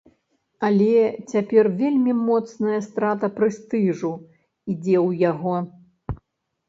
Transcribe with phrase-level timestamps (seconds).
[0.67, 1.01] Але
[1.33, 4.13] цяпер вельмі моцная страта прэстыжу
[4.75, 5.55] ідзе ў яго!